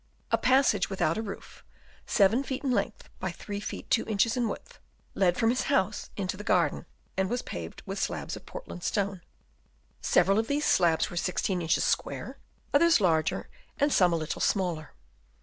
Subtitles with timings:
[0.31, 1.63] A passage without a roof,
[2.07, 4.79] 7 feet in length by 3 feet 2 inches in width,
[5.13, 9.21] led from his house into the garden, and was paved with slabs of Portland stone.
[10.01, 12.39] Several of these slabs were 16 inches square,
[12.73, 13.47] others larger,
[13.79, 14.95] and some a little smaller.